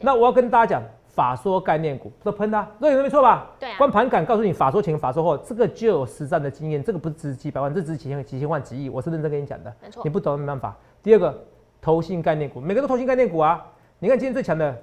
[0.00, 3.50] 那我要跟大家讲，法说概念股都喷它，这有没错吧？
[3.58, 3.70] 对。
[3.70, 9.74] 啊光盘感告诉你，法说前、法说后，这个就有实战的经验，这个不是值几百万，这只是几千、几千万、几亿，我是认真跟你讲的。
[9.82, 10.02] 没错。
[10.02, 10.76] 你不懂没办法。
[11.02, 11.44] 第二个，
[11.80, 13.64] 投信概念股，每个都投信概念股啊。
[13.98, 14.74] 你看今天最强的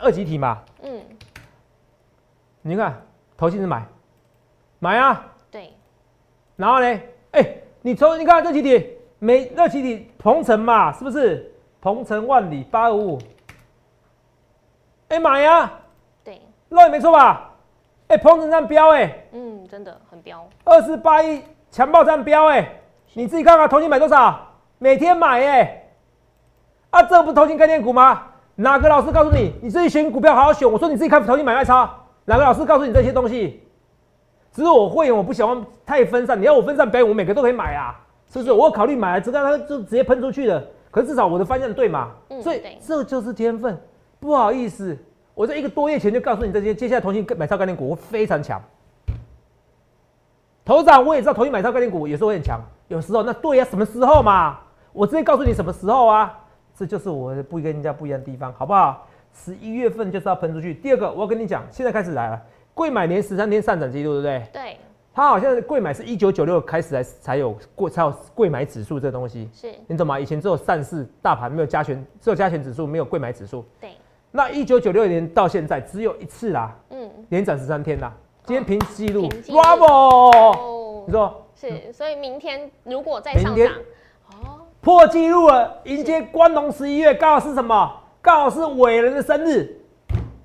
[0.00, 1.00] 二级体嘛，嗯。
[2.62, 3.00] 你看
[3.36, 3.86] 投信是买，
[4.78, 5.24] 买啊。
[5.50, 5.72] 对。
[6.56, 7.00] 然后呢？
[7.32, 8.98] 哎，你从你看这几体。
[9.24, 11.48] 每这几体鹏程嘛，是不是？
[11.80, 13.16] 鹏程万里八二五，
[15.10, 15.70] 哎买呀！
[16.24, 17.52] 对，那也没错吧？
[18.08, 22.80] 哎，鹏程站标哎，嗯，真的很标，二四八一强暴站标哎，
[23.12, 24.44] 你自己看看，投信买多少？
[24.78, 25.84] 每天买哎，
[26.90, 28.31] 啊，这不是投信概念股吗？
[28.54, 29.52] 哪个老师告诉你？
[29.62, 30.70] 你自己选股票好好选。
[30.70, 31.90] 我说你自己看投机买卖差，
[32.26, 33.62] 哪个老师告诉你这些东西？
[34.52, 36.38] 只是我会员，我不喜欢太分散。
[36.38, 37.98] 你要我分散表演，我每个都可以买啊。
[38.30, 38.52] 是不是？
[38.52, 40.62] 我考虑买了，只看它就直接喷出去了。
[40.90, 42.10] 可是至少我的方向对嘛？
[42.42, 43.78] 所以这就是天分。
[44.20, 44.96] 不好意思，
[45.34, 46.74] 我在一个多月前就告诉你这些。
[46.74, 48.60] 接下来投信买超概念股会非常强。
[50.64, 54.58] 头长我也知道投信买超概念股有时候会很强，有时候那对呀，什么时候嘛？
[54.92, 56.38] 我直接告诉你什么时候啊？
[56.74, 59.06] 这就是我不跟人家不一样的地方，好不好？
[59.32, 60.74] 十一月份就是要喷出去。
[60.74, 62.42] 第二个，我要跟你讲，现在开始来了，
[62.74, 64.46] 贵买连十三天上涨记录，对不对？
[64.52, 64.76] 对。
[65.14, 70.18] 它好像是贵买是一九九六开始才才有贵才有贵买指数这东西，是你懂吗？
[70.18, 73.62] 以前只有上市大盘没有加权，只有加权指数没有贵买指数。
[73.78, 73.90] 对，
[74.30, 78.10] 那一九九六年到现在只有一次啦，嗯，连涨十三天啦，
[78.44, 81.04] 今天平记录，Bravo！
[81.06, 83.70] 你说是，所以明天如果再上涨，哦，
[84.82, 88.00] 破纪录了，迎接关龙十一月，刚好是什么？
[88.20, 89.80] 刚好是伟人的生日，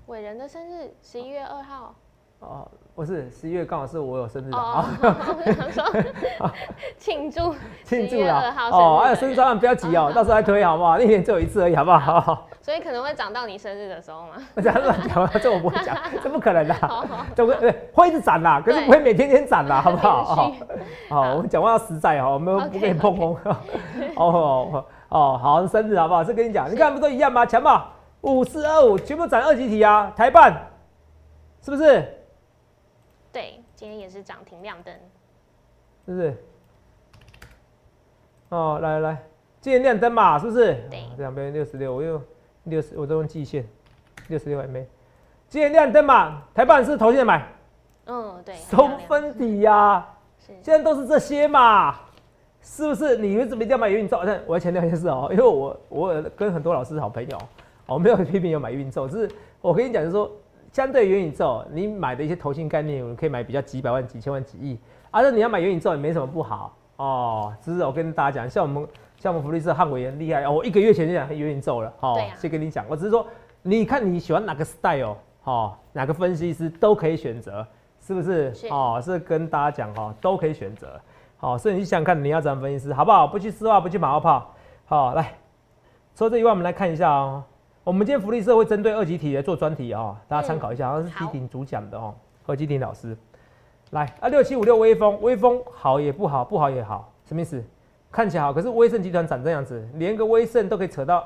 [0.06, 1.96] 伟人的生日十一月二号，
[2.42, 2.72] 哦。
[2.98, 4.90] 不是十一月刚好是我有生日啊！
[6.98, 9.02] 庆祝庆祝了哦！
[9.06, 11.00] 哎，生日照不要急哦，到时候再推好不好？
[11.00, 12.48] 一年只有一次而已，好不好？
[12.60, 14.30] 所以可能会涨到你生日的时候吗？
[14.56, 16.76] 这样乱讲，这我不会讲，这不可能的，
[17.36, 20.52] 这不对，会一直涨啦，可是不会每天天涨啦，好不好？
[21.08, 23.38] 好，我们讲话要实在哈，我们不跟你碰碰。
[24.16, 26.24] 哦哦，好，生日好不好？
[26.24, 27.46] 这跟你讲，你看不都一样吗？
[27.46, 27.94] 强吧？
[28.22, 30.52] 五四二五全部涨二级体啊，台办
[31.64, 32.04] 是不是？
[33.32, 34.94] 对，今天也是涨停亮灯，
[36.06, 36.38] 是不是？
[38.50, 39.24] 哦，来来来，
[39.62, 40.74] 今天亮灯嘛，是不是？
[40.90, 42.22] 对，两边六十六，我又
[42.64, 43.68] 六十，我都用季线，
[44.30, 44.88] 六十六还没。
[45.50, 47.48] 今天亮灯嘛，台办是头先买，
[48.06, 50.06] 嗯，对，收分底呀、
[50.40, 51.96] 是现在都是这些嘛，
[52.62, 53.18] 是不是？
[53.18, 54.22] 你为什么一定要买元宇宙？
[54.26, 57.38] 但我要强调一件事哦，因为我我跟很多老师是好朋友，
[57.86, 60.32] 我没有批评有买元宇宙，只是我跟你讲，就是说，
[60.72, 64.78] 相对元宇宙，你买的一些投信概念，你可以买比较几百万、几千万、几亿，
[65.12, 67.54] 而、且你要买元宇宙也没什么不好哦。
[67.62, 73.26] 只是我跟大家讲，像我们像我们福利社汉伟很厉害哦，我一个月前就讲元宇宙了，哦先跟你讲，我只是说，
[73.62, 77.66] 你看你喜欢哪个 style 哦，哪个分析师都可以选择。
[78.00, 78.54] 是不是？
[78.54, 80.88] 是哦，是跟大家讲、哦，都可以选择。
[81.36, 83.28] 好、所以你想想看你要怎么分析师，好不好？
[83.28, 84.54] 不去丝袜，不去马后炮。
[84.86, 85.34] 好、来，
[86.16, 87.44] 除了这以外，我们来看一下哦。
[87.88, 92.14] 我们今天福利社会针对二级体来做专题哦，大家参考一下，好像是好基鼎主讲的哦，
[92.46, 93.16] 何基鼎老师。
[93.92, 97.64] 来啊，六七五六微风，微风好也不好，不好也好，什么意思？
[98.12, 101.26] 看起来好，可是威盛集团长这样子，连个威盛都可以扯到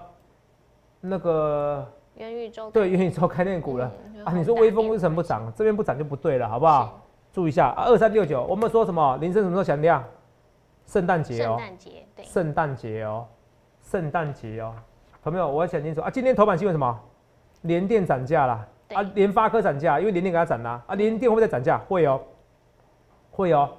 [0.99, 1.83] 那个
[2.17, 3.91] 元宇宙对元宇宙概念股了。
[4.13, 5.51] 嗯啊，你说威风为什么不涨？
[5.55, 7.01] 这边不涨就不对了，好不好？
[7.33, 9.17] 注意一下啊，二三六九，我们说什么？
[9.17, 10.03] 铃声什么时候响亮？
[10.85, 13.25] 圣诞节圣哦，诞节对，圣诞节哦，
[13.81, 14.75] 圣诞节哦，
[15.23, 16.99] 朋友，我要想清楚啊，今天头版新闻什么？
[17.61, 21.77] 联电涨价啦，对啊，联发科涨价，因为联电给它涨啦，啊，联电会不会再涨价？
[21.87, 22.19] 会哦，
[23.29, 23.69] 会哦。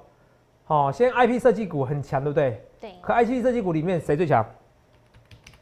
[0.65, 2.65] 好、现在 IP 设计股很强，对不对？
[2.81, 4.45] 对，可 IP 设计股里面谁最强？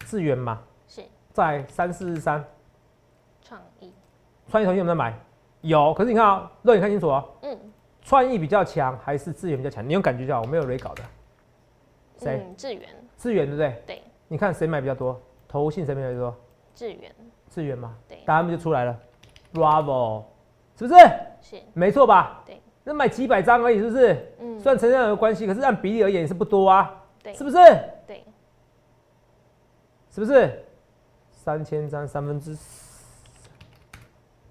[0.05, 2.45] 智源嘛，是在三四四三，
[3.43, 3.91] 创意，
[4.49, 5.15] 创意同学有没有买？
[5.63, 7.59] 有，可是你看啊、肉眼看清楚哦，嗯，
[8.03, 9.87] 创意比较强还是智源比较强？
[9.89, 11.03] 你用感觉就好，我没有雷搞的。
[12.19, 12.43] 谁？
[12.47, 12.83] 嗯，智源，
[13.17, 13.83] 智源对不对？
[13.87, 15.19] 对，你看谁买比较多？
[15.51, 16.37] 投信谁买比较多？
[16.77, 17.13] 智源，
[17.51, 18.97] 智源嘛，对，答案不就出来了
[19.53, 20.23] ？Bravo，
[20.77, 21.01] 是不是？
[21.41, 22.41] 是，没错吧？
[22.47, 24.33] 对，那买几百张而已，是不是？
[24.39, 27.57] 嗯，虽然成交量有关系，可是按比例而言也是不多啊，对，是不是？
[28.07, 28.25] 对，
[30.09, 30.65] 是不是？
[31.33, 32.57] 三千张三分之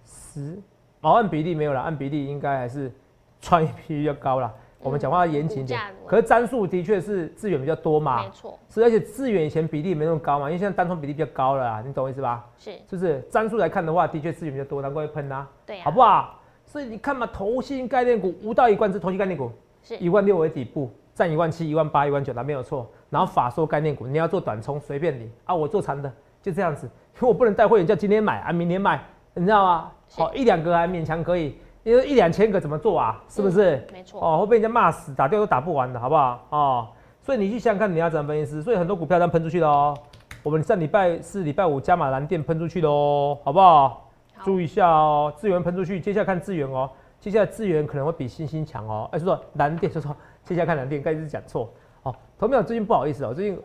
[0.03, 0.62] 十，
[0.99, 2.91] 哦，按比例没有了，按比例应该还是
[3.39, 4.53] 创意比例比较高啦。
[4.82, 12.46] 我们讲话要严谨一点，可是张数的确是资源比较多嘛没，错，是而且资源以前比例没那么高嘛，因为现在单冲比例比较高了啦，你懂我意思吧？
[12.58, 13.20] 是，是不是？
[13.30, 16.39] 张数来看的话，的确资源比较多，难怪会喷啊，对呀，好不好？
[16.65, 19.52] 所以你看嘛，投信概念股五到一贯之投信概念股，
[19.84, 22.89] 是，一万六为底部，占一万七、一万八、一万九，那没有错。
[23.10, 26.10] 然后法说概念股，你要做短冲随便你啊，我做长的
[26.42, 29.92] 就这样子，因为我不能带会员叫今天买啊，明天买，你知道吗？
[30.08, 31.58] 是好、一两个还勉强可以，
[31.89, 33.19] 因为一两千个怎么做啊？
[33.28, 33.78] 是不是？
[33.78, 36.45] 嗯没错，哦，会被人家骂死，打掉都打不完的，好不好？
[36.52, 36.88] 哦，
[37.23, 38.62] 所以你去想想看，你要怎么分析师？
[38.62, 39.97] 所以很多股票这样喷出去了哦。
[40.43, 43.89] 我们上礼拜四、礼拜五加码蓝电喷出去的哦，好不好？
[44.36, 49.10] 好注意一下哦，资源喷出去，接下来看资源哦，接下来资源可能会比星星强哦。
[49.12, 51.73] 哎、是说蓝电，就说接下来看蓝电，该是讲错
[52.04, 52.15] 哦。
[52.38, 53.60] 投票最近不好意思哦，最近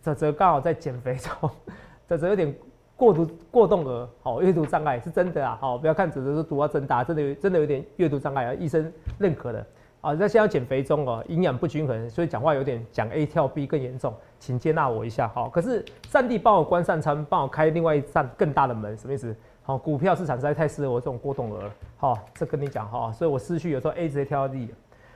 [0.00, 1.50] 泽泽刚好在减肥中，
[2.06, 2.52] 泽泽有点
[2.98, 9.64] 过度过动儿，好、阅读障碍是真的啊，好、不要看泽泽说读到真大，真的有真的有点阅读障碍啊，医生认可的。
[10.00, 15.48] 啊，那现在减肥中哦，营养不均衡，所以讲话有点讲 A 跳 B 更严重，请接纳我一下好。
[15.48, 19.34] 可是上帝帮我关上窗，帮我开另外一扇更大的门，什么意思？
[19.62, 24.68] 好，股票市场实在太适合我这种郭董儿，好，这跟你讲哈，所以我失去有时候 A 直接跳到 D。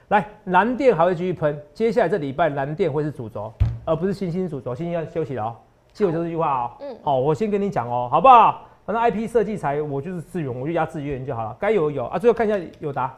[0.08, 3.52] 来，蓝电还会继续喷，接下来这礼拜蓝电会是主轴，
[3.84, 5.56] 而不是星星主轴，星星要休息了哦。
[5.92, 6.70] 记我这句话哦。
[6.80, 8.62] 嗯好，我先跟你讲哦，好不好？
[8.84, 12.18] 反正 IP 设计才我就是资源，我就压资源就好了，该有有啊。
[12.18, 13.14] 最后看一下友达，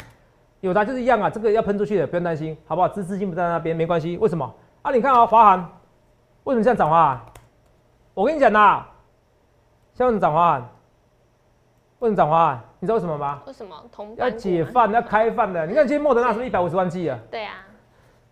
[0.61, 2.89] 友达就是一样啊，这个要喷出去的，不用担心，好不好？
[2.89, 4.55] 资资金不在那边没关系，为什么？
[4.83, 5.73] 啊，你看啊、华航
[6.45, 7.21] 为什么这样涨华航？
[8.13, 8.85] 我跟你讲呐，
[9.95, 10.69] 像为什么涨华航？
[12.01, 12.61] 为什么涨华航？
[12.81, 13.43] 你知道为什么吗？
[13.47, 14.29] 为什么同要？
[14.29, 15.67] 解放，要开放的。
[15.67, 17.19] 你看今天莫德纳是不是一百五十万剂啊？
[17.31, 17.55] 对啊，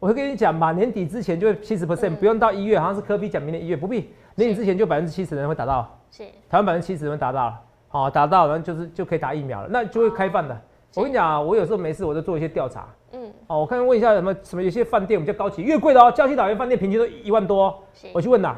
[0.02, 2.16] 我会跟你讲嘛，年底之前就会七十 percent，嗯。
[2.16, 6.24] 不用到一月，好像是科比讲明年一月，不必，年底之前就百分之七十人会达到，是。
[6.50, 7.46] 台湾百分之七十人会达到。
[7.46, 10.52] 了，好、达到，然后就是就可以打疫苗了，那就会开放的。
[10.90, 10.98] 是。
[10.98, 17.66] 我跟你讲啊，我有时候没事我就做一些调查，嗯，哦，我看问一下什么什么有些饭店比较高级，越贵的哦，礁溪岛园饭店平均都一万多。
[17.66, 17.74] 哦、
[18.12, 18.56] 我去问呐，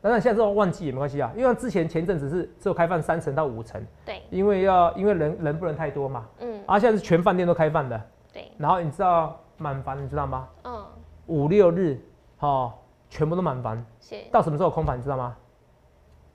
[0.00, 8.00] 当然现在这种旺季也没关系啊，因为之前前阵子是只有开放三成到五成，对，因为要因为人人不能太多嘛，嗯，啊，现在是全饭店都开放的，
[8.32, 10.48] 对，然后你知道满房你知道吗？
[10.64, 10.84] 嗯，
[11.26, 12.00] 五六日，
[12.40, 12.72] 哦，
[13.08, 15.36] 全部都满房，是，到什么时候空房你知道吗？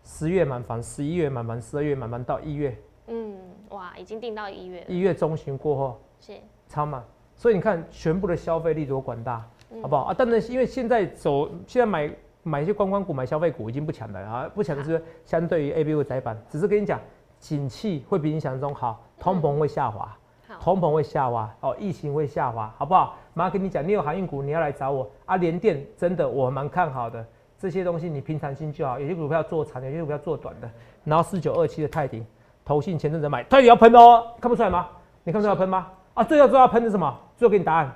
[0.04, 2.76] 十月满房，十一月满房，十二月满房，到一月，
[3.08, 3.38] 嗯，
[3.70, 7.04] 哇，已经定到一月了，一月中旬过后是，超满，
[7.36, 9.82] 所以你看全部的消费力多广大，嗯。
[9.82, 10.04] 好不好？
[10.06, 10.14] 啊？
[10.14, 17.00] 当然是因为现在走，现在买买一些观光股、买消费股已经不强了啊，不强的是相对于 A B U 窄板，只是跟你讲，
[17.38, 20.19] 景气会比你想象中好，通膨会下滑，好，
[20.60, 23.16] 通膨会下滑，哦，疫情会下滑，好不好？
[23.34, 25.38] 马上跟你讲，你有航运股，你要来找我啊。
[25.38, 27.26] 联电真的我蛮看好的，
[27.58, 30.70] 这些东西你平常心就好，有些股票做长，有些股票做短的。
[31.06, 32.26] 然后四九二七的泰鼎，
[32.66, 34.88] 投信前阵子买，它也要喷哦，看不出来吗？
[35.24, 35.88] 你看出来要喷吗？
[36.14, 37.18] 啊，最后最后要喷的是什么？
[37.38, 37.92] 最后给你答案，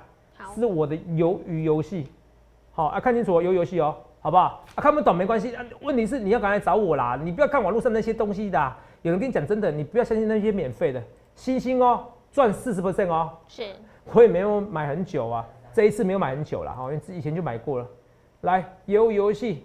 [0.54, 2.10] 是我的鱿鱼游戏。
[2.72, 4.64] 好啊，看清楚哦，鱿鱼游戏哦，好不好？
[4.74, 8.72] 啊，看不懂没关系，问题是你要赶来找我啦，你不要看网络上那些东西的，
[9.02, 11.02] 有人跟你讲真的，你不要相信那些免费的。
[11.34, 13.62] 星星哦，赚四十 percent 哦，是，
[14.12, 17.86] 我也没有买很久啊，这一次没有买很久了哈，因为以前就买过了。
[18.40, 19.64] 来，鱿鱼游戏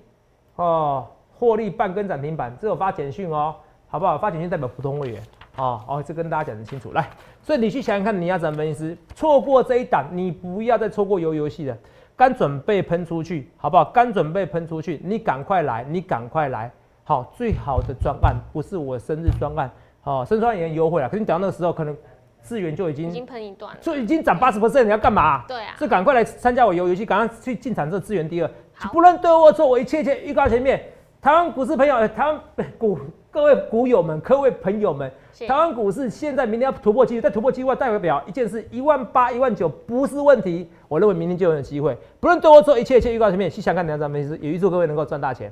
[0.56, 1.08] 哦。
[1.34, 3.56] 获利半根涨停板，这有发简讯哦，
[3.88, 4.18] 好不好？
[4.18, 5.24] 发简讯代表普通会员
[5.56, 6.92] 哦哦，这跟大家讲的清楚。
[6.92, 7.10] 来，
[7.42, 8.98] 所以你去想想看，你要怎么分析？
[9.16, 11.78] 错过这一档，你不要再错过游游戏了。
[12.18, 13.86] 刚准备喷出去，好不好？
[13.86, 16.70] 刚准备喷出去，你赶快来，你赶快来。
[17.06, 21.08] 好，最好的专案不是我生日专案，好，生日专案也优惠了。
[21.08, 21.96] 可是你等到那个时候，可能
[22.42, 25.44] 资源就已经已经喷一段了，就已经涨八十 percent，你要干嘛？
[25.48, 28.50] 对啊，所以赶快来参加我游游戏，赶快去进场这资源第二。
[28.92, 30.82] 不论对或错，我一切一切预告前面。
[31.22, 32.42] 台湾股市朋友，台湾
[32.78, 32.98] 股
[33.30, 35.12] 各位股友们，各位朋友们，
[35.46, 40.70] 台湾股市现在明天要突破机会，在突破机会代表一件事：一万八、一万九不是问题。
[40.88, 41.98] 我认为明天就有机会。
[42.22, 45.52] 不论对或错一切一切预告前面，去想看两张分析，也预祝各位能够赚大钱。